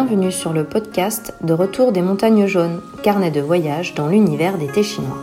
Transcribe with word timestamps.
Bienvenue 0.00 0.30
sur 0.30 0.52
le 0.52 0.62
podcast 0.62 1.34
de 1.40 1.52
Retour 1.52 1.90
des 1.90 2.02
montagnes 2.02 2.46
jaunes, 2.46 2.80
carnet 3.02 3.32
de 3.32 3.40
voyage 3.40 3.94
dans 3.94 4.06
l'univers 4.06 4.56
des 4.56 4.68
thés 4.68 4.84
chinois. 4.84 5.18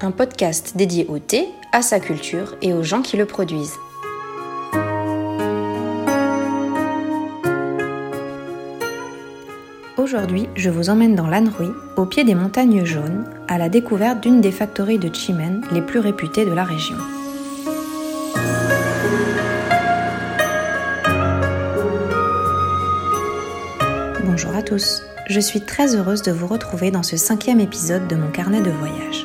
Un 0.00 0.10
podcast 0.10 0.76
dédié 0.76 1.06
au 1.08 1.20
thé, 1.20 1.46
à 1.70 1.80
sa 1.80 2.00
culture 2.00 2.56
et 2.60 2.74
aux 2.74 2.82
gens 2.82 3.02
qui 3.02 3.16
le 3.16 3.24
produisent. 3.24 3.76
Aujourd'hui, 9.96 10.48
je 10.56 10.70
vous 10.70 10.90
emmène 10.90 11.14
dans 11.14 11.28
l'Anhui, 11.28 11.70
au 11.96 12.04
pied 12.04 12.24
des 12.24 12.34
montagnes 12.34 12.84
jaunes, 12.84 13.26
à 13.46 13.58
la 13.58 13.68
découverte 13.68 14.20
d'une 14.20 14.40
des 14.40 14.50
factories 14.50 14.98
de 14.98 15.14
Chimen 15.14 15.62
les 15.70 15.82
plus 15.82 16.00
réputées 16.00 16.44
de 16.44 16.52
la 16.52 16.64
région. 16.64 16.96
Je 25.28 25.40
suis 25.40 25.60
très 25.60 25.94
heureuse 25.96 26.22
de 26.22 26.32
vous 26.32 26.46
retrouver 26.46 26.90
dans 26.90 27.02
ce 27.02 27.16
cinquième 27.16 27.60
épisode 27.60 28.06
de 28.06 28.16
mon 28.16 28.30
carnet 28.30 28.60
de 28.60 28.70
voyage. 28.70 29.24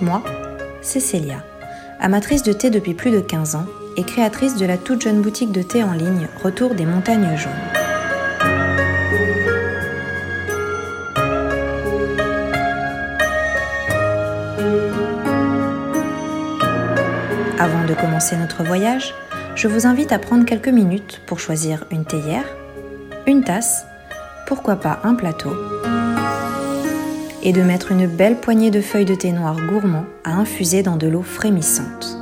Moi, 0.00 0.22
c'est 0.80 1.00
Célia, 1.00 1.42
amatrice 2.00 2.42
de 2.42 2.52
thé 2.52 2.70
depuis 2.70 2.94
plus 2.94 3.10
de 3.10 3.20
15 3.20 3.56
ans 3.56 3.66
et 3.96 4.04
créatrice 4.04 4.56
de 4.56 4.66
la 4.66 4.78
toute 4.78 5.02
jeune 5.02 5.20
boutique 5.20 5.52
de 5.52 5.62
thé 5.62 5.82
en 5.82 5.92
ligne 5.92 6.28
Retour 6.42 6.74
des 6.74 6.86
montagnes 6.86 7.36
jaunes. 7.36 7.52
Avant 17.58 17.84
de 17.86 17.94
commencer 17.94 18.36
notre 18.36 18.64
voyage, 18.64 19.14
je 19.54 19.68
vous 19.68 19.86
invite 19.86 20.12
à 20.12 20.18
prendre 20.18 20.44
quelques 20.44 20.68
minutes 20.68 21.20
pour 21.26 21.38
choisir 21.38 21.84
une 21.90 22.04
théière, 22.04 22.46
une 23.26 23.44
tasse, 23.44 23.84
pourquoi 24.46 24.76
pas 24.76 25.00
un 25.04 25.14
plateau, 25.14 25.54
et 27.42 27.52
de 27.52 27.62
mettre 27.62 27.92
une 27.92 28.06
belle 28.06 28.36
poignée 28.36 28.70
de 28.70 28.80
feuilles 28.80 29.04
de 29.04 29.14
thé 29.14 29.32
noir 29.32 29.56
gourmand 29.68 30.06
à 30.24 30.32
infuser 30.32 30.82
dans 30.82 30.96
de 30.96 31.08
l'eau 31.08 31.22
frémissante. 31.22 32.18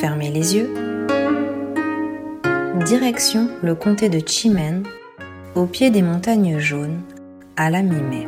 Fermez 0.00 0.30
les 0.30 0.56
yeux. 0.56 0.74
Direction 2.84 3.48
le 3.62 3.74
comté 3.74 4.08
de 4.08 4.20
Chimen, 4.26 4.82
au 5.54 5.66
pied 5.66 5.90
des 5.90 6.02
montagnes 6.02 6.58
jaunes, 6.58 7.00
à 7.56 7.70
la 7.70 7.82
mi-mai. 7.82 8.26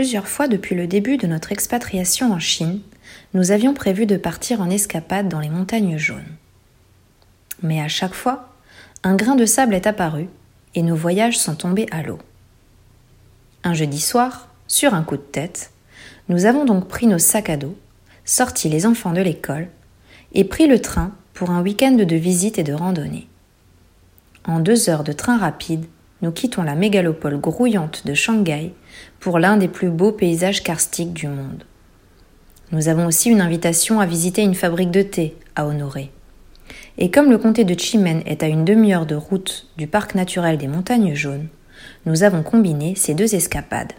Plusieurs 0.00 0.28
fois 0.28 0.48
depuis 0.48 0.74
le 0.74 0.86
début 0.86 1.18
de 1.18 1.26
notre 1.26 1.52
expatriation 1.52 2.32
en 2.32 2.38
Chine, 2.38 2.80
nous 3.34 3.50
avions 3.50 3.74
prévu 3.74 4.06
de 4.06 4.16
partir 4.16 4.62
en 4.62 4.70
escapade 4.70 5.28
dans 5.28 5.40
les 5.40 5.50
montagnes 5.50 5.98
jaunes. 5.98 6.38
Mais 7.62 7.82
à 7.82 7.88
chaque 7.88 8.14
fois, 8.14 8.48
un 9.02 9.14
grain 9.14 9.34
de 9.34 9.44
sable 9.44 9.74
est 9.74 9.86
apparu 9.86 10.28
et 10.74 10.80
nos 10.80 10.96
voyages 10.96 11.38
sont 11.38 11.54
tombés 11.54 11.86
à 11.90 12.02
l'eau. 12.02 12.18
Un 13.62 13.74
jeudi 13.74 14.00
soir, 14.00 14.48
sur 14.68 14.94
un 14.94 15.02
coup 15.02 15.18
de 15.18 15.22
tête, 15.22 15.70
nous 16.30 16.46
avons 16.46 16.64
donc 16.64 16.88
pris 16.88 17.06
nos 17.06 17.18
sacs 17.18 17.50
à 17.50 17.58
dos, 17.58 17.76
sorti 18.24 18.70
les 18.70 18.86
enfants 18.86 19.12
de 19.12 19.20
l'école 19.20 19.68
et 20.32 20.44
pris 20.44 20.66
le 20.66 20.80
train 20.80 21.12
pour 21.34 21.50
un 21.50 21.60
week-end 21.60 21.92
de 21.92 22.16
visite 22.16 22.58
et 22.58 22.64
de 22.64 22.72
randonnée. 22.72 23.28
En 24.46 24.60
deux 24.60 24.88
heures 24.88 25.04
de 25.04 25.12
train 25.12 25.36
rapide, 25.36 25.84
nous 26.22 26.32
quittons 26.32 26.62
la 26.62 26.74
mégalopole 26.74 27.38
grouillante 27.38 28.06
de 28.06 28.14
Shanghai 28.14 28.72
pour 29.20 29.38
l'un 29.38 29.56
des 29.56 29.68
plus 29.68 29.90
beaux 29.90 30.12
paysages 30.12 30.62
karstiques 30.62 31.12
du 31.12 31.28
monde. 31.28 31.64
Nous 32.72 32.88
avons 32.88 33.06
aussi 33.06 33.30
une 33.30 33.40
invitation 33.40 34.00
à 34.00 34.06
visiter 34.06 34.42
une 34.42 34.54
fabrique 34.54 34.90
de 34.90 35.02
thé 35.02 35.34
à 35.56 35.66
honorer. 35.66 36.10
Et 36.98 37.10
comme 37.10 37.30
le 37.30 37.38
comté 37.38 37.64
de 37.64 37.78
Chimen 37.78 38.22
est 38.26 38.42
à 38.42 38.48
une 38.48 38.64
demi-heure 38.64 39.06
de 39.06 39.16
route 39.16 39.66
du 39.76 39.86
parc 39.86 40.14
naturel 40.14 40.58
des 40.58 40.68
montagnes 40.68 41.14
jaunes, 41.14 41.48
nous 42.06 42.22
avons 42.22 42.42
combiné 42.42 42.94
ces 42.94 43.14
deux 43.14 43.34
escapades. 43.34 43.92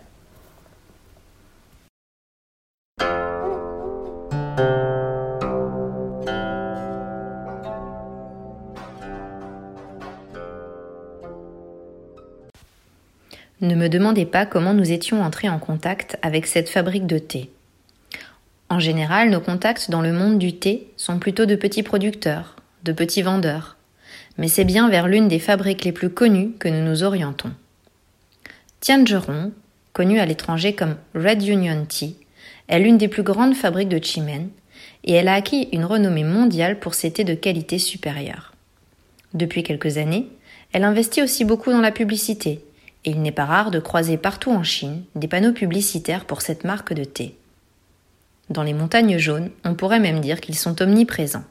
Me 13.82 13.90
demandez 13.90 14.28
pas 14.28 14.46
comment 14.46 14.76
nous 14.76 14.92
étions 14.92 15.24
entrés 15.24 15.50
en 15.50 15.58
contact 15.58 16.16
avec 16.22 16.46
cette 16.46 16.70
fabrique 16.70 17.08
de 17.08 17.18
thé. 17.18 17.50
En 18.70 18.80
général, 18.80 19.32
nos 19.32 19.42
contacts 19.42 19.90
dans 19.90 20.02
le 20.02 20.14
monde 20.14 20.38
du 20.38 20.54
thé 20.54 20.88
sont 20.98 21.18
plutôt 21.18 21.48
de 21.48 21.56
petits 21.56 21.82
producteurs, 21.82 22.58
de 22.84 22.92
petits 22.94 23.24
vendeurs, 23.24 23.78
mais 24.38 24.48
c'est 24.48 24.66
bien 24.66 24.88
vers 24.88 25.08
l'une 25.08 25.28
des 25.28 25.40
fabriques 25.40 25.84
les 25.84 25.92
plus 25.92 26.12
connues 26.12 26.52
que 26.60 26.70
nous 26.70 26.86
nous 26.86 27.02
orientons. 27.02 27.50
Tiangeron, 28.82 29.52
connue 29.94 30.20
à 30.20 30.28
l'étranger 30.28 30.74
comme 30.74 30.96
Red 31.16 31.44
Union 31.44 31.84
Tea, 31.90 32.16
est 32.68 32.80
l'une 32.80 33.00
des 33.00 33.08
plus 33.08 33.24
grandes 33.24 33.56
fabriques 33.56 33.90
de 33.90 34.04
Chimen 34.04 34.50
et 35.06 35.14
elle 35.14 35.28
a 35.28 35.34
acquis 35.34 35.70
une 35.72 35.86
renommée 35.86 36.24
mondiale 36.24 36.80
pour 36.80 36.94
ses 36.94 37.12
thés 37.12 37.24
de 37.24 37.34
qualité 37.34 37.80
supérieure. 37.80 38.54
Depuis 39.34 39.64
quelques 39.64 39.98
années, 39.98 40.28
elle 40.72 40.84
investit 40.84 41.24
aussi 41.24 41.46
beaucoup 41.46 41.72
dans 41.72 41.82
la 41.82 41.92
publicité 41.92 42.64
et 43.06 43.12
il 43.12 43.22
n'est 43.22 43.32
pas 43.32 43.46
rare 43.46 43.72
de 43.72 43.80
croiser 43.80 44.18
partout 44.18 44.52
en 44.52 44.64
Chine 44.64 45.04
des 45.16 45.28
panneaux 45.28 45.54
publicitaires 45.54 46.26
pour 46.26 46.42
cette 46.42 46.64
marque 46.64 46.94
de 46.94 47.04
thé. 47.04 47.36
Dans 48.50 48.64
les 48.64 48.74
montagnes 48.74 49.18
jaunes, 49.18 49.50
on 49.64 49.76
pourrait 49.76 50.00
même 50.00 50.20
dire 50.20 50.42
qu'ils 50.42 50.58
sont 50.58 50.82
omniprésents. 50.82 51.46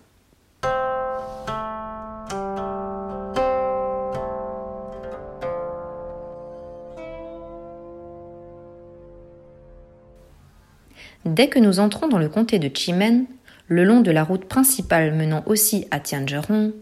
Dès 11.25 11.49
que 11.49 11.59
nous 11.59 11.81
entrons 11.81 12.09
dans 12.09 12.19
le 12.19 12.29
comté 12.29 12.59
de 12.59 12.71
Chimen, 12.75 13.27
le 13.69 13.85
long 13.85 14.01
de 14.01 14.11
la 14.11 14.25
route 14.25 14.47
principale 14.47 15.15
menant 15.15 15.43
aussi 15.47 15.87
à 15.91 16.01
Tianzhong, 16.01 16.73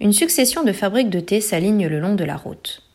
une 0.00 0.12
succession 0.12 0.62
de 0.62 0.72
fabriques 0.72 1.10
de 1.10 1.20
thé 1.20 1.40
s'aligne 1.40 1.86
le 1.86 1.98
long 1.98 2.14
de 2.14 2.24
la 2.24 2.36
route. 2.36 2.87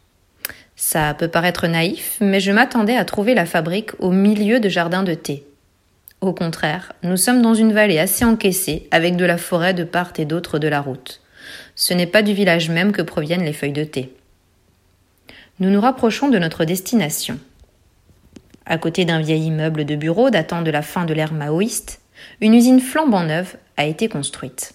Ça 0.76 1.14
peut 1.14 1.28
paraître 1.28 1.68
naïf, 1.68 2.18
mais 2.20 2.40
je 2.40 2.52
m'attendais 2.52 2.98
à 2.98 3.06
trouver 3.06 3.36
la 3.36 3.46
fabrique 3.46 3.92
au 4.00 4.12
milieu 4.12 4.60
de 4.60 4.70
jardins 4.70 5.04
de 5.04 5.14
thé. 5.14 5.46
Au 6.22 6.34
contraire, 6.34 6.94
nous 7.04 7.18
sommes 7.18 7.42
dans 7.42 7.54
une 7.54 7.74
vallée 7.74 8.00
assez 8.00 8.26
encaissée, 8.26 8.88
avec 8.92 9.16
de 9.16 9.26
la 9.26 9.38
forêt 9.38 9.74
de 9.74 9.84
part 9.84 10.14
et 10.18 10.26
d'autre 10.26 10.58
de 10.58 10.68
la 10.68 10.82
route. 10.82 11.22
Ce 11.76 11.94
n'est 11.94 12.08
pas 12.08 12.22
du 12.22 12.34
village 12.34 12.70
même 12.70 12.92
que 12.92 13.02
proviennent 13.02 13.44
les 13.44 13.54
feuilles 13.54 13.74
de 13.74 13.84
thé. 13.84 14.14
Nous 15.60 15.70
nous 15.70 15.82
rapprochons 15.82 16.30
de 16.30 16.40
notre 16.40 16.66
destination. 16.66 17.38
À 18.66 18.78
côté 18.78 19.06
d'un 19.06 19.20
vieil 19.20 19.44
immeuble 19.48 19.86
de 19.86 19.96
bureaux 19.96 20.30
datant 20.30 20.62
de 20.62 20.72
la 20.72 20.82
fin 20.82 21.06
de 21.06 21.14
l'ère 21.14 21.34
maoïste, 21.34 22.02
une 22.42 22.54
usine 22.54 22.80
flambant 22.80 23.24
neuve 23.24 23.58
a 23.78 23.86
été 23.86 24.08
construite. 24.08 24.74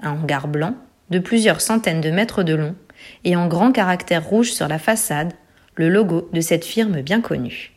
Un 0.00 0.12
hangar 0.12 0.46
blanc, 0.48 0.74
de 1.10 1.18
plusieurs 1.18 1.60
centaines 1.60 2.00
de 2.00 2.10
mètres 2.10 2.44
de 2.44 2.54
long, 2.54 2.74
et 3.24 3.36
en 3.36 3.48
grand 3.48 3.72
caractère 3.72 4.26
rouge 4.26 4.52
sur 4.52 4.68
la 4.68 4.78
façade, 4.78 5.32
le 5.74 5.88
logo 5.88 6.28
de 6.32 6.40
cette 6.40 6.64
firme 6.64 7.02
bien 7.02 7.20
connue. 7.20 7.72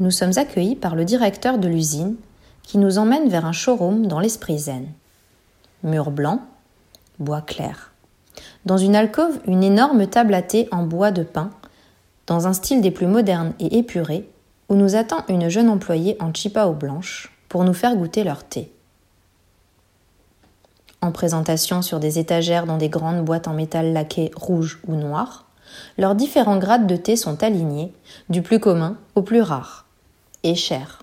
Nous 0.00 0.10
sommes 0.10 0.32
accueillis 0.36 0.76
par 0.76 0.96
le 0.96 1.04
directeur 1.04 1.58
de 1.58 1.68
l'usine 1.68 2.16
qui 2.62 2.78
nous 2.78 2.96
emmène 2.96 3.28
vers 3.28 3.44
un 3.44 3.52
showroom 3.52 4.06
dans 4.06 4.18
l'esprit 4.18 4.58
zen. 4.58 4.88
Mur 5.82 6.10
blanc, 6.10 6.40
bois 7.18 7.42
clair. 7.42 7.89
Dans 8.66 8.76
une 8.76 8.96
alcôve, 8.96 9.40
une 9.46 9.62
énorme 9.62 10.06
table 10.06 10.34
à 10.34 10.42
thé 10.42 10.68
en 10.70 10.82
bois 10.82 11.10
de 11.10 11.22
pin 11.22 11.50
dans 12.26 12.46
un 12.46 12.52
style 12.52 12.80
des 12.80 12.90
plus 12.90 13.06
modernes 13.06 13.54
et 13.58 13.78
épurés, 13.78 14.28
où 14.68 14.76
nous 14.76 14.94
attend 14.94 15.24
une 15.28 15.48
jeune 15.48 15.68
employée 15.68 16.16
en 16.20 16.32
chipao 16.32 16.72
blanche 16.74 17.32
pour 17.48 17.64
nous 17.64 17.74
faire 17.74 17.96
goûter 17.96 18.22
leur 18.22 18.44
thé. 18.44 18.72
En 21.00 21.10
présentation 21.10 21.82
sur 21.82 21.98
des 21.98 22.18
étagères 22.18 22.66
dans 22.66 22.76
des 22.76 22.90
grandes 22.90 23.24
boîtes 23.24 23.48
en 23.48 23.54
métal 23.54 23.92
laqué 23.92 24.30
rouge 24.36 24.80
ou 24.86 24.94
noir, 24.94 25.46
leurs 25.98 26.14
différents 26.14 26.58
grades 26.58 26.86
de 26.86 26.96
thé 26.96 27.16
sont 27.16 27.42
alignés, 27.42 27.92
du 28.28 28.42
plus 28.42 28.60
commun 28.60 28.96
au 29.14 29.22
plus 29.22 29.40
rare, 29.40 29.86
et 30.44 30.54
cher. 30.54 31.02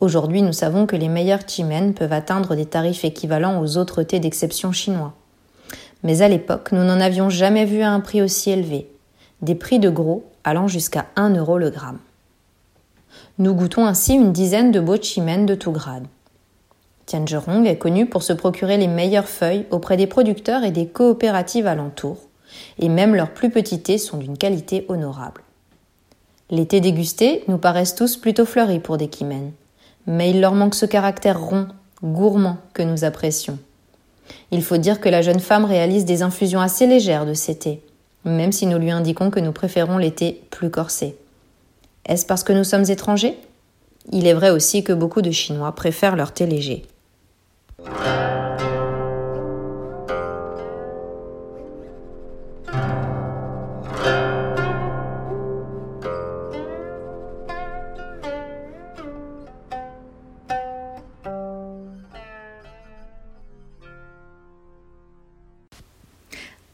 Aujourd'hui, 0.00 0.42
nous 0.42 0.52
savons 0.52 0.86
que 0.86 0.96
les 0.96 1.08
meilleurs 1.08 1.48
chimen 1.48 1.94
peuvent 1.94 2.12
atteindre 2.12 2.54
des 2.54 2.66
tarifs 2.66 3.04
équivalents 3.04 3.60
aux 3.60 3.78
autres 3.78 4.02
thés 4.04 4.20
d'exception 4.20 4.70
chinois. 4.70 5.14
Mais 6.02 6.22
à 6.22 6.28
l'époque, 6.28 6.72
nous 6.72 6.84
n'en 6.84 7.00
avions 7.00 7.30
jamais 7.30 7.64
vu 7.64 7.82
à 7.82 7.90
un 7.90 8.00
prix 8.00 8.22
aussi 8.22 8.50
élevé, 8.50 8.88
des 9.42 9.54
prix 9.54 9.78
de 9.78 9.90
gros 9.90 10.24
allant 10.44 10.68
jusqu'à 10.68 11.06
1 11.16 11.34
euro 11.34 11.58
le 11.58 11.70
gramme. 11.70 11.98
Nous 13.38 13.54
goûtons 13.54 13.86
ainsi 13.86 14.14
une 14.14 14.32
dizaine 14.32 14.70
de 14.70 14.80
beaux 14.80 15.00
chimen 15.00 15.46
de 15.46 15.54
tout 15.54 15.72
grade. 15.72 16.06
Tianzherong 17.06 17.66
est 17.66 17.78
connu 17.78 18.06
pour 18.06 18.22
se 18.22 18.32
procurer 18.32 18.76
les 18.76 18.88
meilleures 18.88 19.28
feuilles 19.28 19.66
auprès 19.70 19.96
des 19.96 20.06
producteurs 20.06 20.64
et 20.64 20.70
des 20.70 20.86
coopératives 20.86 21.66
alentours, 21.66 22.18
et 22.78 22.88
même 22.88 23.14
leurs 23.14 23.32
plus 23.32 23.50
petits 23.50 23.80
thés 23.80 23.98
sont 23.98 24.18
d'une 24.18 24.36
qualité 24.36 24.84
honorable. 24.88 25.42
Les 26.50 26.66
thés 26.66 26.80
dégustés 26.80 27.44
nous 27.48 27.58
paraissent 27.58 27.94
tous 27.94 28.16
plutôt 28.16 28.46
fleuris 28.46 28.80
pour 28.80 28.96
des 28.96 29.08
Kimen, 29.08 29.52
mais 30.06 30.30
il 30.30 30.40
leur 30.40 30.54
manque 30.54 30.74
ce 30.74 30.86
caractère 30.86 31.40
rond, 31.40 31.68
gourmand 32.02 32.56
que 32.72 32.82
nous 32.82 33.04
apprécions. 33.04 33.58
Il 34.50 34.62
faut 34.62 34.76
dire 34.76 35.00
que 35.00 35.08
la 35.08 35.22
jeune 35.22 35.40
femme 35.40 35.64
réalise 35.64 36.04
des 36.04 36.22
infusions 36.22 36.60
assez 36.60 36.86
légères 36.86 37.26
de 37.26 37.34
ces 37.34 37.56
thés, 37.56 37.82
même 38.24 38.52
si 38.52 38.66
nous 38.66 38.78
lui 38.78 38.90
indiquons 38.90 39.30
que 39.30 39.40
nous 39.40 39.52
préférons 39.52 39.98
les 39.98 40.12
thés 40.12 40.42
plus 40.50 40.70
corsés. 40.70 41.16
Est-ce 42.06 42.26
parce 42.26 42.44
que 42.44 42.52
nous 42.52 42.64
sommes 42.64 42.88
étrangers? 42.88 43.38
Il 44.12 44.26
est 44.26 44.34
vrai 44.34 44.50
aussi 44.50 44.82
que 44.82 44.92
beaucoup 44.92 45.22
de 45.22 45.30
Chinois 45.30 45.74
préfèrent 45.74 46.16
leur 46.16 46.32
thé 46.32 46.46
léger. 46.46 46.84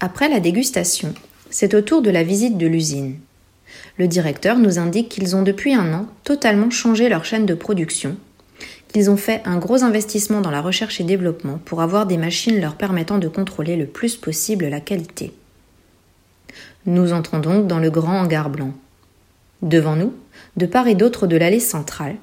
Après 0.04 0.28
la 0.28 0.38
dégustation, 0.38 1.14
c'est 1.48 1.72
au 1.72 1.80
tour 1.80 2.02
de 2.02 2.10
la 2.10 2.24
visite 2.24 2.58
de 2.58 2.66
l'usine. 2.66 3.16
Le 3.96 4.06
directeur 4.06 4.58
nous 4.58 4.78
indique 4.78 5.08
qu'ils 5.08 5.34
ont 5.34 5.40
depuis 5.40 5.72
un 5.72 5.94
an 5.94 6.06
totalement 6.24 6.68
changé 6.68 7.08
leur 7.08 7.24
chaîne 7.24 7.46
de 7.46 7.54
production, 7.54 8.18
qu'ils 8.88 9.08
ont 9.08 9.16
fait 9.16 9.40
un 9.46 9.56
gros 9.56 9.82
investissement 9.82 10.42
dans 10.42 10.50
la 10.50 10.60
recherche 10.60 11.00
et 11.00 11.04
développement 11.04 11.58
pour 11.64 11.80
avoir 11.80 12.04
des 12.04 12.18
machines 12.18 12.60
leur 12.60 12.74
permettant 12.74 13.16
de 13.16 13.28
contrôler 13.28 13.76
le 13.76 13.86
plus 13.86 14.14
possible 14.16 14.66
la 14.66 14.80
qualité. 14.80 15.32
Nous 16.84 17.14
entrons 17.14 17.38
donc 17.38 17.66
dans 17.66 17.78
le 17.78 17.88
grand 17.88 18.20
hangar 18.20 18.50
blanc. 18.50 18.74
Devant 19.62 19.96
nous, 19.96 20.12
de 20.58 20.66
part 20.66 20.86
et 20.86 20.94
d'autre 20.94 21.26
de 21.26 21.38
l'allée 21.38 21.60
centrale, 21.60 22.16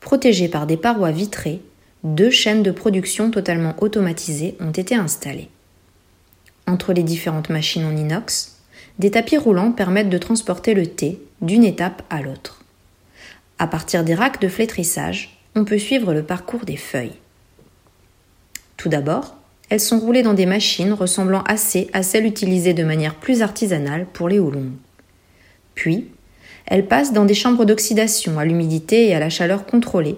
protégées 0.00 0.48
par 0.48 0.66
des 0.66 0.76
parois 0.76 1.12
vitrées, 1.12 1.62
deux 2.02 2.30
chaînes 2.30 2.64
de 2.64 2.72
production 2.72 3.30
totalement 3.30 3.76
automatisées 3.78 4.56
ont 4.58 4.72
été 4.72 4.96
installées 4.96 5.48
entre 6.70 6.92
les 6.92 7.02
différentes 7.02 7.50
machines 7.50 7.84
en 7.84 7.96
inox, 7.96 8.56
des 8.98 9.10
tapis 9.10 9.36
roulants 9.36 9.72
permettent 9.72 10.10
de 10.10 10.18
transporter 10.18 10.74
le 10.74 10.86
thé 10.86 11.20
d'une 11.40 11.64
étape 11.64 12.02
à 12.10 12.22
l'autre. 12.22 12.64
À 13.58 13.66
partir 13.66 14.04
des 14.04 14.14
racks 14.14 14.40
de 14.40 14.48
flétrissage, 14.48 15.38
on 15.54 15.64
peut 15.64 15.78
suivre 15.78 16.14
le 16.14 16.22
parcours 16.22 16.64
des 16.64 16.76
feuilles. 16.76 17.16
Tout 18.76 18.88
d'abord, 18.88 19.36
elles 19.68 19.80
sont 19.80 19.98
roulées 19.98 20.22
dans 20.22 20.34
des 20.34 20.46
machines 20.46 20.92
ressemblant 20.92 21.42
assez 21.42 21.88
à 21.92 22.02
celles 22.02 22.26
utilisées 22.26 22.74
de 22.74 22.84
manière 22.84 23.14
plus 23.14 23.42
artisanale 23.42 24.06
pour 24.12 24.28
les 24.28 24.38
houlons. 24.38 24.72
Puis, 25.74 26.08
elles 26.66 26.86
passent 26.86 27.12
dans 27.12 27.24
des 27.24 27.34
chambres 27.34 27.64
d'oxydation 27.64 28.38
à 28.38 28.44
l'humidité 28.44 29.08
et 29.08 29.14
à 29.14 29.20
la 29.20 29.30
chaleur 29.30 29.66
contrôlée, 29.66 30.16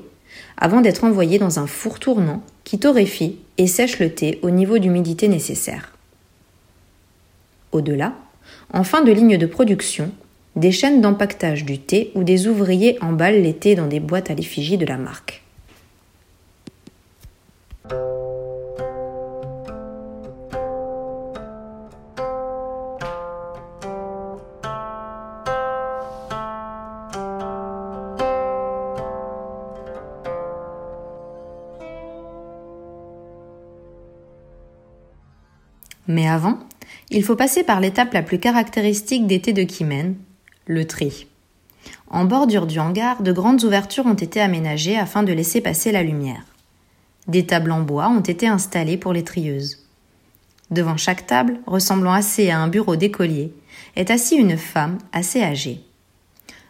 avant 0.57 0.81
d'être 0.81 1.05
envoyées 1.05 1.39
dans 1.39 1.59
un 1.59 1.67
four 1.67 1.99
tournant 1.99 2.43
qui 2.65 2.79
torréfie 2.79 3.39
et 3.59 3.67
sèche 3.67 3.99
le 3.99 4.11
thé 4.13 4.39
au 4.43 4.51
niveau 4.51 4.79
d'humidité 4.79 5.29
nécessaire. 5.29 5.92
Au-delà, 7.73 8.13
en 8.73 8.85
fin 8.85 9.03
de 9.03 9.13
ligne 9.13 9.39
de 9.39 9.47
production, 9.47 10.11
des 10.57 10.73
chaînes 10.73 11.01
d'empaquetage 11.01 11.65
du 11.65 11.79
thé 11.79 12.13
où 12.15 12.23
des 12.23 12.47
ouvriers 12.47 12.99
emballent 13.01 13.41
les 13.41 13.55
thés 13.55 13.75
dans 13.75 13.87
des 13.87 14.01
boîtes 14.01 14.31
à 14.31 14.35
l'effigie 14.35 14.77
de 14.77 14.85
la 14.85 14.99
marque. 14.99 15.43
Mais 36.09 36.29
avant, 36.29 36.59
il 37.11 37.25
faut 37.25 37.37
passer 37.37 37.63
par 37.63 37.81
l'étape 37.81 38.13
la 38.15 38.23
plus 38.23 38.39
caractéristique 38.39 39.27
des 39.27 39.41
thés 39.41 39.53
de 39.53 39.63
Kimen, 39.63 40.15
le 40.67 40.87
tri. 40.87 41.27
En 42.09 42.25
bordure 42.25 42.67
du 42.67 42.79
hangar, 42.79 43.23
de 43.23 43.33
grandes 43.33 43.65
ouvertures 43.65 44.07
ont 44.07 44.15
été 44.15 44.41
aménagées 44.41 44.99
afin 44.99 45.23
de 45.23 45.33
laisser 45.33 45.61
passer 45.61 45.93
la 45.93 46.03
lumière. 46.03 46.45
Des 47.29 47.47
tables 47.47 47.73
en 47.73 47.81
bois 47.81 48.09
ont 48.09 48.21
été 48.21 48.47
installées 48.47 48.97
pour 48.97 49.13
les 49.13 49.25
trieuses. 49.25 49.79
Devant 50.71 50.97
chaque 50.97 51.27
table, 51.27 51.61
ressemblant 51.67 52.13
assez 52.13 52.51
à 52.51 52.59
un 52.59 52.69
bureau 52.69 52.97
d'écolier, 52.97 53.53
est 53.97 54.11
assise 54.11 54.39
une 54.39 54.57
femme 54.57 54.99
assez 55.13 55.43
âgée. 55.43 55.85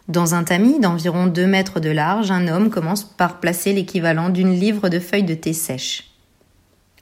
Dans 0.09 0.35
un 0.35 0.43
tamis 0.43 0.79
d'environ 0.79 1.27
deux 1.27 1.47
mètres 1.47 1.79
de 1.79 1.89
large, 1.89 2.29
un 2.29 2.49
homme 2.49 2.69
commence 2.69 3.03
par 3.05 3.39
placer 3.39 3.71
l'équivalent 3.71 4.29
d'une 4.29 4.53
livre 4.53 4.89
de 4.89 4.99
feuilles 4.99 5.23
de 5.23 5.33
thé 5.33 5.53
sèches. 5.53 6.12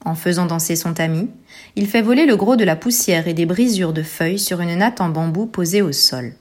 En 0.04 0.14
faisant 0.14 0.46
danser 0.46 0.74
son 0.74 0.94
tamis, 0.94 1.28
il 1.76 1.86
fait 1.86 2.02
voler 2.02 2.26
le 2.26 2.36
gros 2.36 2.56
de 2.56 2.64
la 2.64 2.76
poussière 2.76 3.28
et 3.28 3.34
des 3.34 3.46
brisures 3.46 3.92
de 3.92 4.02
feuilles 4.02 4.38
sur 4.38 4.60
une 4.60 4.76
natte 4.76 5.00
en 5.00 5.08
bambou 5.08 5.46
posée 5.46 5.82
au 5.82 5.92
sol. 5.92 6.34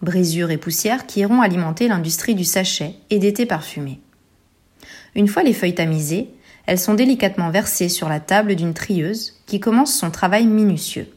Brisures 0.00 0.50
et 0.50 0.58
poussières 0.58 1.06
qui 1.06 1.20
iront 1.20 1.40
alimenter 1.40 1.88
l'industrie 1.88 2.34
du 2.34 2.44
sachet 2.44 2.94
et 3.10 3.18
des 3.18 3.32
thés 3.32 3.46
parfumés. 3.46 4.00
Une 5.16 5.28
fois 5.28 5.42
les 5.42 5.52
feuilles 5.52 5.74
tamisées, 5.74 6.28
elles 6.66 6.78
sont 6.78 6.94
délicatement 6.94 7.50
versées 7.50 7.88
sur 7.88 8.08
la 8.08 8.20
table 8.20 8.54
d'une 8.54 8.74
trieuse 8.74 9.40
qui 9.46 9.60
commence 9.60 9.94
son 9.94 10.10
travail 10.10 10.46
minutieux. 10.46 11.08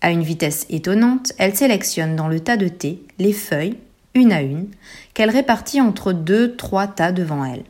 À 0.00 0.10
une 0.10 0.22
vitesse 0.22 0.66
étonnante, 0.68 1.32
elle 1.38 1.54
sélectionne 1.54 2.16
dans 2.16 2.28
le 2.28 2.40
tas 2.40 2.56
de 2.56 2.68
thé 2.68 3.02
les 3.18 3.32
feuilles, 3.32 3.76
une 4.14 4.32
à 4.32 4.42
une, 4.42 4.68
qu'elle 5.14 5.30
répartit 5.30 5.80
entre 5.80 6.12
deux, 6.12 6.56
trois 6.56 6.86
tas 6.86 7.12
devant 7.12 7.44
elle. 7.44 7.64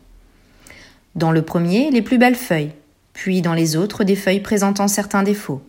Dans 1.15 1.31
le 1.31 1.43
premier, 1.43 1.91
les 1.91 2.01
plus 2.01 2.17
belles 2.17 2.37
feuilles, 2.37 2.73
puis 3.13 3.43
dans 3.43 3.55
les 3.55 3.77
autres 3.77 4.05
des 4.05 4.17
feuilles 4.17 4.41
présentant 4.41 4.89
certains 4.89 5.23
défauts. 5.23 5.63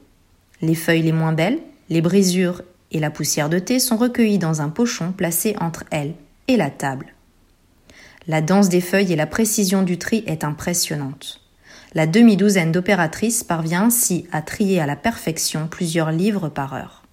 Les 0.61 0.75
feuilles 0.75 1.01
les 1.01 1.11
moins 1.11 1.33
belles, 1.33 1.59
les 1.89 2.01
brisures 2.01 2.61
et 2.91 2.99
la 2.99 3.09
poussière 3.09 3.49
de 3.49 3.59
thé 3.59 3.79
sont 3.79 3.97
recueillies 3.97 4.37
dans 4.37 4.61
un 4.61 4.69
pochon 4.69 5.11
placé 5.11 5.55
entre 5.59 5.83
elles 5.91 6.13
et 6.47 6.57
la 6.57 6.69
table. 6.69 7.07
La 8.27 8.41
danse 8.41 8.69
des 8.69 8.81
feuilles 8.81 9.11
et 9.11 9.17
la 9.17 9.27
précision 9.27 9.83
du 9.83 9.97
tri 9.97 10.23
est 10.27 10.43
impressionnante. 10.43 11.41
La 11.93 12.07
demi-douzaine 12.07 12.71
d'opératrices 12.71 13.43
parvient 13.43 13.83
ainsi 13.83 14.25
à 14.31 14.41
trier 14.41 14.79
à 14.79 14.85
la 14.85 14.95
perfection 14.95 15.67
plusieurs 15.67 16.11
livres 16.11 16.49
par 16.49 16.73
heure. 16.73 17.03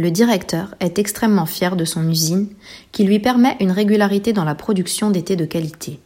Le 0.00 0.10
directeur 0.10 0.74
est 0.80 0.98
extrêmement 0.98 1.44
fier 1.44 1.76
de 1.76 1.84
son 1.84 2.08
usine 2.08 2.48
qui 2.90 3.04
lui 3.04 3.18
permet 3.18 3.58
une 3.60 3.70
régularité 3.70 4.32
dans 4.32 4.44
la 4.46 4.54
production 4.54 5.12
thés 5.12 5.36
de 5.36 5.44
qualité. 5.44 6.00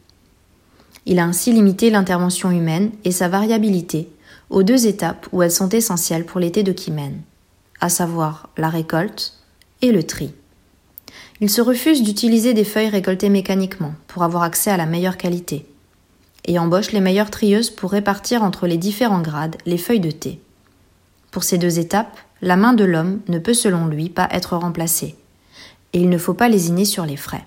Il 1.05 1.17
a 1.17 1.23
ainsi 1.23 1.53
limité 1.53 1.89
l'intervention 1.89 2.51
humaine 2.51 2.91
et 3.05 3.13
sa 3.13 3.29
variabilité 3.29 4.09
aux 4.49 4.63
deux 4.63 4.85
étapes 4.85 5.29
où 5.31 5.43
elles 5.43 5.49
sont 5.49 5.69
essentielles 5.69 6.25
pour 6.25 6.41
thés 6.41 6.61
de 6.61 6.73
Kimen, 6.73 7.21
à 7.79 7.87
savoir 7.87 8.49
la 8.57 8.67
récolte 8.67 9.39
et 9.81 9.93
le 9.93 10.03
tri. 10.03 10.33
Il 11.39 11.49
se 11.49 11.61
refuse 11.61 12.03
d'utiliser 12.03 12.53
des 12.53 12.65
feuilles 12.65 12.89
récoltées 12.89 13.29
mécaniquement 13.29 13.93
pour 14.07 14.23
avoir 14.23 14.43
accès 14.43 14.71
à 14.71 14.77
la 14.77 14.87
meilleure 14.87 15.15
qualité 15.15 15.65
et 16.43 16.59
embauche 16.59 16.91
les 16.91 16.99
meilleures 16.99 17.31
trieuses 17.31 17.69
pour 17.69 17.91
répartir 17.91 18.43
entre 18.43 18.67
les 18.67 18.77
différents 18.77 19.21
grades 19.21 19.55
les 19.65 19.77
feuilles 19.77 20.01
de 20.01 20.11
thé. 20.11 20.41
Pour 21.31 21.45
ces 21.45 21.57
deux 21.57 21.79
étapes, 21.79 22.19
la 22.41 22.55
main 22.57 22.73
de 22.73 22.83
l'homme 22.83 23.21
ne 23.27 23.39
peut 23.39 23.53
selon 23.53 23.87
lui 23.87 24.09
pas 24.09 24.27
être 24.31 24.57
remplacée, 24.57 25.15
et 25.93 25.99
il 25.99 26.09
ne 26.09 26.17
faut 26.17 26.33
pas 26.33 26.49
lésiner 26.49 26.85
sur 26.85 27.05
les 27.05 27.17
frais. 27.17 27.45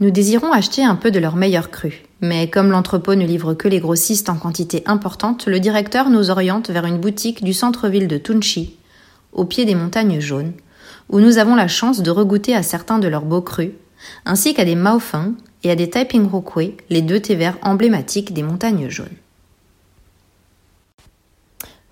Nous 0.00 0.10
désirons 0.10 0.52
acheter 0.52 0.82
un 0.82 0.94
peu 0.94 1.10
de 1.10 1.18
leur 1.18 1.36
meilleur 1.36 1.70
cru, 1.70 2.04
mais 2.22 2.48
comme 2.48 2.70
l'entrepôt 2.70 3.14
ne 3.14 3.26
livre 3.26 3.52
que 3.52 3.68
les 3.68 3.80
grossistes 3.80 4.30
en 4.30 4.36
quantité 4.36 4.82
importante, 4.86 5.46
le 5.46 5.60
directeur 5.60 6.08
nous 6.08 6.30
oriente 6.30 6.70
vers 6.70 6.86
une 6.86 6.98
boutique 6.98 7.44
du 7.44 7.52
centre-ville 7.52 8.08
de 8.08 8.16
Tunchi, 8.16 8.76
au 9.32 9.44
pied 9.44 9.66
des 9.66 9.74
montagnes 9.74 10.20
jaunes, 10.20 10.52
où 11.10 11.20
nous 11.20 11.38
avons 11.38 11.54
la 11.54 11.68
chance 11.68 12.00
de 12.00 12.10
regoûter 12.10 12.54
à 12.54 12.62
certains 12.62 12.98
de 12.98 13.08
leurs 13.08 13.26
beaux 13.26 13.42
crus, 13.42 13.72
ainsi 14.24 14.54
qu'à 14.54 14.64
des 14.64 14.74
Maofeng 14.74 15.34
et 15.64 15.70
à 15.70 15.76
des 15.76 15.90
Taiping 15.90 16.28
les 16.88 17.02
deux 17.02 17.20
thés 17.20 17.34
verts 17.34 17.58
emblématiques 17.62 18.32
des 18.32 18.42
montagnes 18.42 18.88
jaunes. 18.88 19.08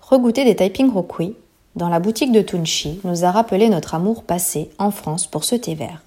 Regoûter 0.09 0.43
des 0.43 0.55
Taiping 0.55 0.91
Rokui 0.91 1.35
dans 1.75 1.87
la 1.87 1.99
boutique 1.99 2.31
de 2.31 2.41
Tunchi 2.41 2.99
nous 3.03 3.25
a 3.25 3.31
rappelé 3.31 3.69
notre 3.69 3.93
amour 3.93 4.23
passé 4.23 4.71
en 4.79 4.89
France 4.89 5.27
pour 5.27 5.43
ce 5.43 5.53
thé 5.53 5.75
vert. 5.75 6.01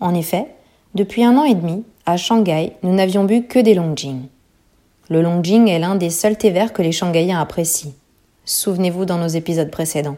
En 0.00 0.14
effet, 0.14 0.46
depuis 0.94 1.22
un 1.22 1.36
an 1.36 1.44
et 1.44 1.54
demi, 1.54 1.84
à 2.06 2.16
Shanghai, 2.16 2.72
nous 2.82 2.94
n'avions 2.94 3.24
bu 3.24 3.42
que 3.42 3.58
des 3.58 3.74
Longjing. 3.74 4.22
Le 5.10 5.20
Longjing 5.20 5.68
est 5.68 5.78
l'un 5.78 5.96
des 5.96 6.08
seuls 6.08 6.38
thés 6.38 6.48
verts 6.48 6.72
que 6.72 6.80
les 6.80 6.90
Shanghaïens 6.90 7.38
apprécient. 7.38 7.92
Souvenez-vous 8.46 9.04
dans 9.04 9.18
nos 9.18 9.28
épisodes 9.28 9.70
précédents. 9.70 10.16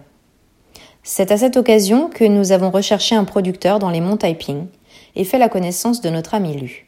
C'est 1.02 1.32
à 1.32 1.36
cette 1.36 1.56
occasion 1.56 2.08
que 2.08 2.22
nous 2.22 2.52
avons 2.52 2.70
recherché 2.70 3.16
un 3.16 3.24
producteur 3.24 3.80
dans 3.80 3.90
les 3.90 4.00
monts 4.00 4.18
Taiping 4.18 4.66
et 5.16 5.24
fait 5.24 5.38
la 5.38 5.48
connaissance 5.48 6.00
de 6.00 6.10
notre 6.10 6.34
ami 6.34 6.56
Lu. 6.56 6.86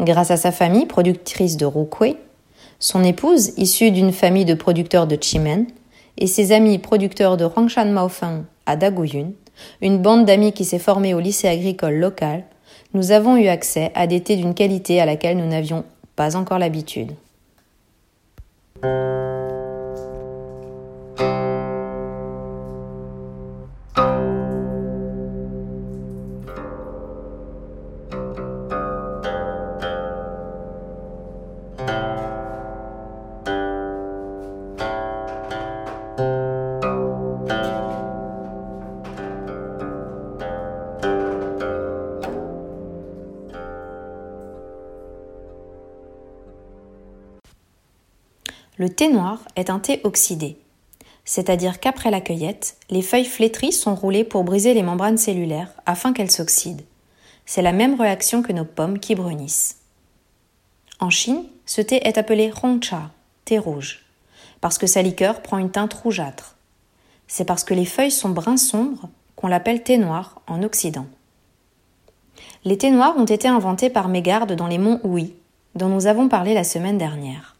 Grâce 0.00 0.30
à 0.30 0.36
sa 0.36 0.52
famille, 0.52 0.84
productrice 0.84 1.56
de 1.56 1.64
Rukui, 1.64 2.16
son 2.78 3.02
épouse, 3.02 3.52
issue 3.56 3.90
d'une 3.90 4.12
famille 4.12 4.44
de 4.44 4.54
producteurs 4.54 5.06
de 5.06 5.18
Chimen, 5.20 5.66
et 6.16 6.26
ses 6.26 6.52
amis 6.52 6.78
producteurs 6.78 7.36
de 7.36 7.44
Huangshan 7.44 7.86
Maofeng 7.86 8.44
à 8.66 8.76
Daguyun, 8.76 9.30
une 9.80 9.98
bande 9.98 10.24
d'amis 10.24 10.52
qui 10.52 10.64
s'est 10.64 10.78
formée 10.78 11.14
au 11.14 11.20
lycée 11.20 11.48
agricole 11.48 11.94
local, 11.94 12.44
nous 12.94 13.12
avons 13.12 13.36
eu 13.36 13.48
accès 13.48 13.90
à 13.94 14.06
des 14.06 14.20
thés 14.22 14.36
d'une 14.36 14.54
qualité 14.54 15.00
à 15.00 15.06
laquelle 15.06 15.36
nous 15.36 15.46
n'avions 15.46 15.84
pas 16.16 16.36
encore 16.36 16.58
l'habitude. 16.58 17.12
Le 48.88 48.94
thé 48.94 49.10
noir 49.10 49.40
est 49.54 49.68
un 49.68 49.80
thé 49.80 50.00
oxydé, 50.04 50.56
c'est-à-dire 51.26 51.78
qu'après 51.78 52.10
la 52.10 52.22
cueillette, 52.22 52.78
les 52.88 53.02
feuilles 53.02 53.26
flétries 53.26 53.70
sont 53.70 53.94
roulées 53.94 54.24
pour 54.24 54.44
briser 54.44 54.72
les 54.72 54.82
membranes 54.82 55.18
cellulaires 55.18 55.74
afin 55.84 56.14
qu'elles 56.14 56.30
s'oxydent. 56.30 56.86
C'est 57.44 57.60
la 57.60 57.72
même 57.72 58.00
réaction 58.00 58.40
que 58.40 58.54
nos 58.54 58.64
pommes 58.64 58.98
qui 58.98 59.14
brunissent. 59.14 59.80
En 61.00 61.10
Chine, 61.10 61.44
ce 61.66 61.82
thé 61.82 62.00
est 62.08 62.16
appelé 62.16 62.50
Hongcha, 62.62 63.10
thé 63.44 63.58
rouge, 63.58 64.06
parce 64.62 64.78
que 64.78 64.86
sa 64.86 65.02
liqueur 65.02 65.42
prend 65.42 65.58
une 65.58 65.70
teinte 65.70 65.92
rougeâtre. 65.92 66.56
C'est 67.26 67.44
parce 67.44 67.64
que 67.64 67.74
les 67.74 67.84
feuilles 67.84 68.10
sont 68.10 68.30
brun 68.30 68.56
sombre 68.56 69.10
qu'on 69.36 69.48
l'appelle 69.48 69.82
thé 69.82 69.98
noir 69.98 70.40
en 70.46 70.62
Occident. 70.62 71.06
Les 72.64 72.78
thés 72.78 72.90
noirs 72.90 73.18
ont 73.18 73.26
été 73.26 73.48
inventés 73.48 73.90
par 73.90 74.08
Mégarde 74.08 74.54
dans 74.54 74.66
les 74.66 74.78
monts 74.78 74.98
Houy, 75.04 75.34
dont 75.74 75.90
nous 75.90 76.06
avons 76.06 76.30
parlé 76.30 76.54
la 76.54 76.64
semaine 76.64 76.96
dernière. 76.96 77.57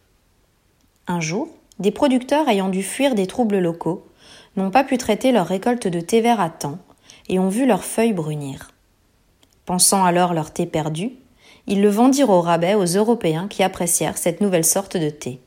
Un 1.11 1.21
jour, 1.21 1.47
des 1.79 1.89
producteurs 1.89 2.47
ayant 2.49 2.69
dû 2.69 2.83
fuir 2.83 3.15
des 3.15 3.25
troubles 3.25 3.57
locaux 3.57 4.05
n'ont 4.55 4.69
pas 4.69 4.83
pu 4.83 4.99
traiter 4.99 5.31
leur 5.31 5.47
récolte 5.47 5.87
de 5.87 5.99
thé 5.99 6.21
vert 6.21 6.39
à 6.39 6.51
temps 6.51 6.77
et 7.29 7.39
ont 7.39 7.49
vu 7.49 7.65
leurs 7.65 7.83
feuilles 7.83 8.13
brunir. 8.13 8.69
Pensant 9.65 10.05
alors 10.05 10.35
leur 10.35 10.53
thé 10.53 10.67
perdu, 10.67 11.13
ils 11.65 11.81
le 11.81 11.89
vendirent 11.89 12.29
au 12.29 12.41
rabais 12.41 12.75
aux 12.75 12.85
Européens 12.85 13.47
qui 13.47 13.63
apprécièrent 13.63 14.19
cette 14.19 14.39
nouvelle 14.39 14.63
sorte 14.63 14.97
de 14.97 15.09
thé. 15.09 15.39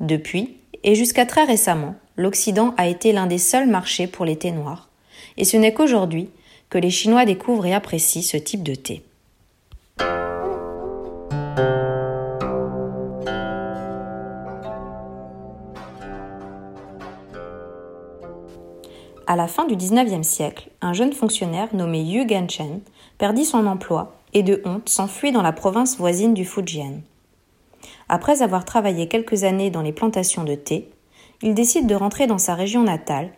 Depuis, 0.00 0.56
et 0.82 0.96
jusqu'à 0.96 1.24
très 1.24 1.44
récemment, 1.44 1.94
l'Occident 2.16 2.74
a 2.76 2.88
été 2.88 3.12
l'un 3.12 3.28
des 3.28 3.38
seuls 3.38 3.68
marchés 3.68 4.08
pour 4.08 4.24
les 4.24 4.36
thés 4.36 4.50
noirs, 4.50 4.88
et 5.36 5.44
ce 5.44 5.56
n'est 5.56 5.72
qu'aujourd'hui 5.72 6.30
que 6.68 6.78
les 6.78 6.90
Chinois 6.90 7.26
découvrent 7.26 7.66
et 7.66 7.74
apprécient 7.74 8.22
ce 8.22 8.36
type 8.36 8.64
de 8.64 8.74
thé. 8.74 9.04
À 19.34 19.36
la 19.36 19.48
fin 19.48 19.64
du 19.64 19.74
XIXe 19.74 20.24
siècle, 20.24 20.70
un 20.80 20.92
jeune 20.92 21.12
fonctionnaire 21.12 21.74
nommé 21.74 22.02
Yu 22.02 22.24
Ganchen 22.24 22.78
perdit 23.18 23.44
son 23.44 23.66
emploi 23.66 24.14
et 24.32 24.44
de 24.44 24.62
honte 24.64 24.88
s'enfuit 24.88 25.32
dans 25.32 25.42
la 25.42 25.50
province 25.50 25.96
voisine 25.98 26.34
du 26.34 26.44
Fujian. 26.44 27.00
Après 28.08 28.42
avoir 28.42 28.64
travaillé 28.64 29.08
quelques 29.08 29.42
années 29.42 29.70
dans 29.70 29.82
les 29.82 29.90
plantations 29.90 30.44
de 30.44 30.54
thé, 30.54 30.88
il 31.42 31.54
décide 31.54 31.88
de 31.88 31.96
rentrer 31.96 32.28
dans 32.28 32.38
sa 32.38 32.54
région 32.54 32.84
natale 32.84 33.32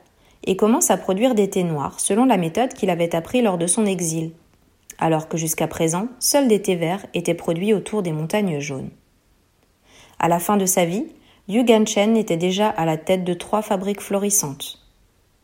et 0.45 0.55
commence 0.55 0.91
à 0.91 0.99
produire 0.99 1.35
des 1.35 1.49
thés 1.49 1.65
noirs 1.65 1.99
selon 1.99 2.27
la 2.27 2.37
méthode 2.37 2.75
qu'il 2.75 2.91
avait 2.91 3.15
appris 3.15 3.41
lors 3.41 3.57
de 3.57 3.67
son 3.67 3.87
exil, 3.87 4.33
alors 4.99 5.29
que 5.29 5.39
jusqu'à 5.39 5.67
présent, 5.67 6.09
seuls 6.19 6.47
des 6.47 6.61
thés 6.61 6.77
verts 6.77 7.07
étaient 7.15 7.33
produits 7.33 7.73
autour 7.73 8.03
des 8.03 8.13
montagnes 8.13 8.61
jaunes. 8.61 8.91
À 10.19 10.29
la 10.29 10.41
fin 10.41 10.59
de 10.59 10.67
sa 10.67 10.85
vie, 10.85 11.07
Yu 11.49 11.65
Ganchen 11.65 12.19
était 12.19 12.37
déjà 12.37 12.69
à 12.69 12.85
la 12.85 12.99
tête 12.99 13.25
de 13.25 13.33
trois 13.33 13.63
fabriques 13.63 14.03
florissantes. 14.03 14.86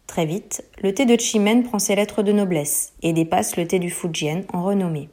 Très 0.06 0.26
vite, 0.26 0.64
le 0.82 0.92
thé 0.92 1.06
de 1.06 1.18
Chimen 1.18 1.62
prend 1.62 1.78
ses 1.78 1.94
lettres 1.94 2.22
de 2.22 2.32
noblesse 2.32 2.92
et 3.02 3.12
dépasse 3.12 3.56
le 3.56 3.66
thé 3.66 3.78
du 3.78 3.90
Fujian 3.90 4.42
en 4.52 4.62
renommée. 4.62 5.08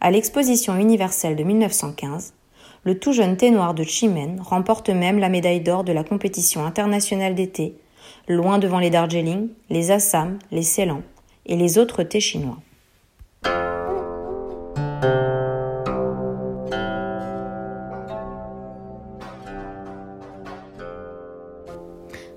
À 0.00 0.10
l'exposition 0.10 0.76
universelle 0.76 1.36
de 1.36 1.44
1915, 1.44 2.34
le 2.84 2.98
tout 2.98 3.12
jeune 3.12 3.36
thé 3.36 3.50
noir 3.50 3.74
de 3.74 3.82
Chimen 3.82 4.40
remporte 4.40 4.90
même 4.90 5.18
la 5.18 5.28
médaille 5.28 5.60
d'or 5.60 5.82
de 5.82 5.92
la 5.92 6.04
compétition 6.04 6.64
internationale 6.64 7.34
thés, 7.46 7.76
loin 8.28 8.58
devant 8.58 8.78
les 8.78 8.90
Darjeeling, 8.90 9.48
les 9.70 9.90
Assam, 9.90 10.38
les 10.50 10.62
Ceylan 10.62 11.02
et 11.46 11.56
les 11.56 11.78
autres 11.78 12.02
thés 12.02 12.20
chinois. 12.20 12.58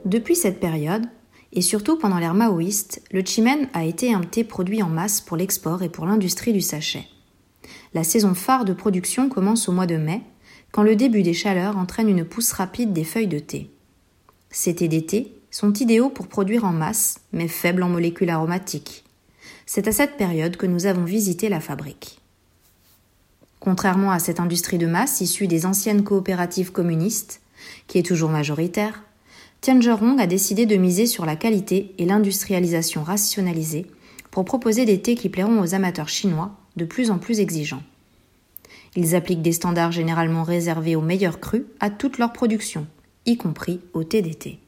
Depuis 0.06 0.36
cette 0.36 0.60
période, 0.60 1.06
et 1.54 1.62
surtout 1.62 1.98
pendant 1.98 2.20
l'ère 2.20 2.34
maoïste, 2.34 3.02
le 3.12 3.24
chimen 3.26 3.68
a 3.74 3.84
été 3.84 4.14
un 4.14 4.22
thé 4.22 4.44
produit 4.44 4.84
en 4.84 4.90
masse 4.90 5.22
pour 5.22 5.38
l'export 5.38 5.82
et 5.82 5.90
pour 5.90 6.06
l'industrie 6.06 6.54
du 6.54 6.62
sachet. 6.62 7.06
La 7.94 8.04
saison 8.04 8.36
phare 8.36 8.66
de 8.66 8.74
production 8.74 9.30
commence 9.30 9.68
au 9.68 9.72
mois 9.72 9.88
de 9.88 9.98
mai, 9.98 10.22
quand 10.72 10.84
le 10.84 10.96
début 10.96 11.24
des 11.24 11.34
chaleurs 11.34 11.78
entraîne 11.78 12.10
une 12.10 12.26
pousse 12.26 12.52
rapide 12.52 12.94
des 12.94 13.04
feuilles 13.04 13.28
de 13.28 13.40
thé. 13.40 13.72
Ces 14.52 14.76
thés 14.76 14.88
d'été 14.88 15.34
sont 15.50 15.74
idéaux 15.74 16.10
pour 16.10 16.28
produire 16.28 16.66
en 16.66 16.72
masse, 16.72 17.22
mais 17.34 17.48
faibles 17.48 17.82
en 17.82 17.90
molécules 17.90 18.30
aromatiques. 18.30 19.04
C'est 19.66 19.88
à 19.88 19.92
cette 19.92 20.18
période 20.18 20.58
que 20.58 20.68
nous 20.68 20.86
avons 20.86 21.04
visité 21.04 21.50
la 21.50 21.60
fabrique. 21.60 22.20
Contrairement 23.60 24.12
à 24.12 24.20
cette 24.20 24.40
industrie 24.40 24.78
de 24.78 24.88
masse 24.88 25.22
issue 25.22 25.48
des 25.48 25.66
anciennes 25.66 26.04
coopératives 26.04 26.72
communistes, 26.72 27.42
qui 27.88 27.98
est 27.98 28.06
toujours 28.06 28.30
majoritaire, 28.30 29.04
Tianzhong 29.62 30.20
a 30.20 30.28
décidé 30.28 30.66
de 30.66 30.78
miser 30.78 31.06
sur 31.06 31.26
la 31.26 31.36
qualité 31.36 31.94
et 31.98 32.06
l'industrialisation 32.06 33.04
rationalisée 33.04 33.86
pour 34.32 34.46
proposer 34.46 34.86
des 34.86 35.02
thés 35.02 35.16
qui 35.16 35.28
plairont 35.28 35.62
aux 35.62 35.76
amateurs 35.76 36.08
chinois 36.08 36.52
de 36.78 36.86
plus 36.86 37.12
en 37.12 37.18
plus 37.18 37.42
exigeants. 37.42 37.84
Ils 38.96 39.16
appliquent 39.16 39.42
des 39.42 39.52
standards 39.52 39.92
généralement 39.92 40.44
réservés 40.44 40.96
aux 40.96 41.02
meilleurs 41.02 41.40
crus 41.40 41.64
à 41.80 41.90
toute 41.90 42.18
leur 42.20 42.32
production, 42.32 42.88
y 43.26 43.38
compris 43.38 43.82
au 43.94 44.04
thé 44.04 44.22
d'été. 44.22 44.60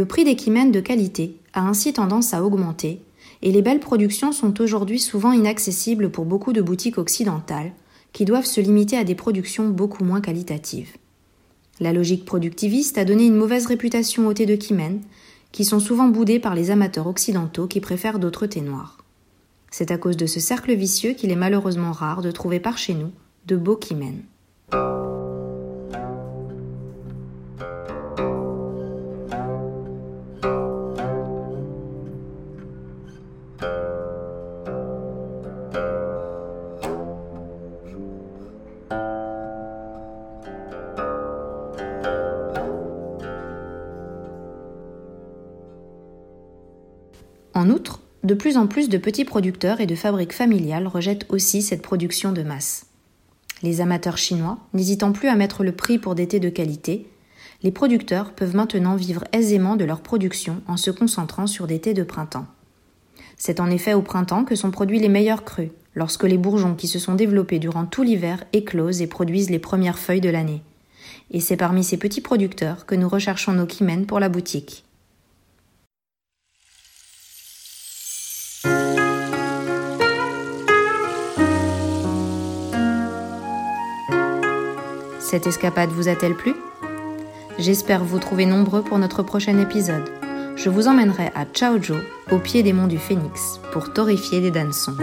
Le 0.00 0.06
prix 0.06 0.24
des 0.24 0.34
kimènes 0.34 0.72
de 0.72 0.80
qualité 0.80 1.36
a 1.52 1.68
ainsi 1.68 1.92
tendance 1.92 2.32
à 2.32 2.42
augmenter, 2.42 3.02
et 3.42 3.52
les 3.52 3.60
belles 3.60 3.80
productions 3.80 4.32
sont 4.32 4.58
aujourd'hui 4.62 4.98
souvent 4.98 5.32
inaccessibles 5.32 6.10
pour 6.10 6.24
beaucoup 6.24 6.54
de 6.54 6.62
boutiques 6.62 6.96
occidentales, 6.96 7.72
qui 8.14 8.24
doivent 8.24 8.46
se 8.46 8.62
limiter 8.62 8.96
à 8.96 9.04
des 9.04 9.14
productions 9.14 9.68
beaucoup 9.68 10.02
moins 10.02 10.22
qualitatives. 10.22 10.96
La 11.80 11.92
logique 11.92 12.24
productiviste 12.24 12.96
a 12.96 13.04
donné 13.04 13.26
une 13.26 13.36
mauvaise 13.36 13.66
réputation 13.66 14.26
aux 14.26 14.32
thés 14.32 14.46
de 14.46 14.56
Kimen, 14.56 15.02
qui 15.52 15.66
sont 15.66 15.80
souvent 15.80 16.08
boudés 16.08 16.40
par 16.40 16.54
les 16.54 16.70
amateurs 16.70 17.06
occidentaux 17.06 17.66
qui 17.66 17.80
préfèrent 17.80 18.18
d'autres 18.18 18.46
thés 18.46 18.62
noirs. 18.62 19.04
C'est 19.70 19.90
à 19.90 19.98
cause 19.98 20.16
de 20.16 20.24
ce 20.24 20.40
cercle 20.40 20.74
vicieux 20.74 21.12
qu'il 21.12 21.30
est 21.30 21.36
malheureusement 21.36 21.92
rare 21.92 22.22
de 22.22 22.30
trouver 22.30 22.58
par 22.58 22.78
chez 22.78 22.94
nous 22.94 23.10
de 23.44 23.56
beaux 23.56 23.76
Kimen. 23.76 24.22
En 47.60 47.68
outre, 47.68 48.00
de 48.24 48.32
plus 48.32 48.56
en 48.56 48.66
plus 48.66 48.88
de 48.88 48.96
petits 48.96 49.26
producteurs 49.26 49.82
et 49.82 49.86
de 49.86 49.94
fabriques 49.94 50.32
familiales 50.32 50.86
rejettent 50.86 51.26
aussi 51.28 51.60
cette 51.60 51.82
production 51.82 52.32
de 52.32 52.42
masse. 52.42 52.86
Les 53.62 53.82
amateurs 53.82 54.16
chinois, 54.16 54.58
n'hésitant 54.72 55.12
plus 55.12 55.28
à 55.28 55.36
mettre 55.36 55.62
le 55.62 55.72
prix 55.72 55.98
pour 55.98 56.14
des 56.14 56.26
thés 56.26 56.40
de 56.40 56.48
qualité, 56.48 57.06
les 57.62 57.70
producteurs 57.70 58.32
peuvent 58.32 58.56
maintenant 58.56 58.96
vivre 58.96 59.24
aisément 59.32 59.76
de 59.76 59.84
leur 59.84 60.00
production 60.00 60.62
en 60.66 60.78
se 60.78 60.90
concentrant 60.90 61.46
sur 61.46 61.66
des 61.66 61.80
thés 61.80 61.92
de 61.92 62.02
printemps. 62.02 62.46
C'est 63.42 63.58
en 63.58 63.70
effet 63.70 63.94
au 63.94 64.02
printemps 64.02 64.44
que 64.44 64.54
sont 64.54 64.70
produits 64.70 64.98
les 64.98 65.08
meilleurs 65.08 65.46
crus, 65.46 65.70
lorsque 65.94 66.24
les 66.24 66.36
bourgeons 66.36 66.74
qui 66.74 66.86
se 66.86 66.98
sont 66.98 67.14
développés 67.14 67.58
durant 67.58 67.86
tout 67.86 68.02
l'hiver 68.02 68.44
éclosent 68.52 69.00
et 69.00 69.06
produisent 69.06 69.48
les 69.48 69.58
premières 69.58 69.98
feuilles 69.98 70.20
de 70.20 70.28
l'année. 70.28 70.62
Et 71.30 71.40
c'est 71.40 71.56
parmi 71.56 71.82
ces 71.82 71.96
petits 71.96 72.20
producteurs 72.20 72.84
que 72.84 72.94
nous 72.94 73.08
recherchons 73.08 73.54
nos 73.54 73.64
kimens 73.64 74.04
pour 74.04 74.20
la 74.20 74.28
boutique. 74.28 74.84
Cette 85.18 85.46
escapade 85.46 85.88
vous 85.88 86.08
a-t-elle 86.08 86.36
plu? 86.36 86.52
J'espère 87.58 88.04
vous 88.04 88.18
trouver 88.18 88.44
nombreux 88.44 88.82
pour 88.82 88.98
notre 88.98 89.22
prochain 89.22 89.58
épisode. 89.58 90.10
Je 90.56 90.68
vous 90.68 90.88
emmènerai 90.88 91.30
à 91.34 91.46
Chaoju, 91.52 91.94
au 92.30 92.38
pied 92.38 92.62
des 92.62 92.72
monts 92.72 92.86
du 92.86 92.98
Phénix, 92.98 93.60
pour 93.72 93.92
torréfier 93.92 94.40
des 94.40 94.50
dansons. 94.50 94.94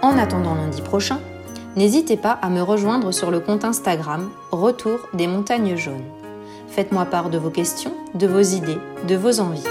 En 0.00 0.18
attendant 0.18 0.54
lundi 0.54 0.80
prochain, 0.82 1.20
n'hésitez 1.76 2.16
pas 2.16 2.32
à 2.32 2.48
me 2.48 2.62
rejoindre 2.62 3.12
sur 3.12 3.30
le 3.30 3.40
compte 3.40 3.64
Instagram 3.64 4.30
Retour 4.50 5.00
des 5.12 5.26
montagnes 5.26 5.76
jaunes. 5.76 6.04
Faites-moi 6.68 7.04
part 7.04 7.28
de 7.28 7.38
vos 7.38 7.50
questions, 7.50 7.92
de 8.14 8.26
vos 8.26 8.40
idées, 8.40 8.78
de 9.06 9.16
vos 9.16 9.40
envies. 9.40 9.62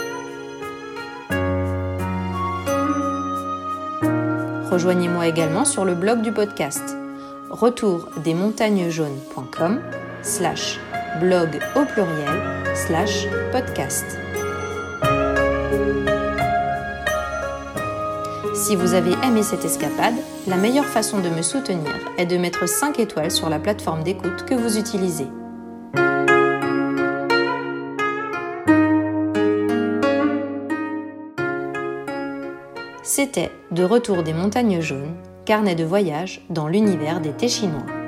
Rejoignez-moi 4.71 5.27
également 5.27 5.65
sur 5.65 5.83
le 5.83 5.95
blog 5.95 6.21
du 6.21 6.31
podcast 6.31 6.95
retourdesmontagnesjaunes.com 7.51 9.81
slash 10.23 10.79
blog 11.19 11.59
au 11.75 11.85
pluriel 11.85 12.41
slash 12.73 13.27
podcast. 13.51 14.05
Si 18.55 18.75
vous 18.75 18.93
avez 18.93 19.13
aimé 19.23 19.43
cette 19.43 19.65
escapade, 19.65 20.13
la 20.47 20.55
meilleure 20.55 20.85
façon 20.85 21.19
de 21.19 21.29
me 21.29 21.41
soutenir 21.41 21.91
est 22.17 22.25
de 22.25 22.37
mettre 22.37 22.67
5 22.67 22.99
étoiles 22.99 23.31
sur 23.31 23.49
la 23.49 23.59
plateforme 23.59 24.03
d'écoute 24.03 24.45
que 24.45 24.55
vous 24.55 24.77
utilisez. 24.77 25.27
C'était 33.03 33.51
De 33.71 33.83
retour 33.83 34.23
des 34.23 34.33
montagnes 34.33 34.79
jaunes, 34.79 35.15
carnet 35.51 35.75
de 35.75 35.83
voyage 35.83 36.39
dans 36.49 36.69
l'univers 36.69 37.19
des 37.19 37.33
thés 37.33 37.49
chinois. 37.49 38.00